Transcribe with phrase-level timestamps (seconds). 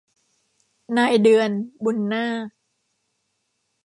[0.97, 1.49] นายเดือน
[1.83, 2.47] บุนนาค